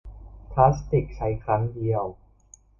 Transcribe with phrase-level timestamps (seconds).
[0.51, 2.03] พลาสติกใช้ครั้งเดียว